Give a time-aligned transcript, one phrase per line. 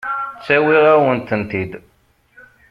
[0.37, 1.71] Ttawiɣ-awen-tent-id.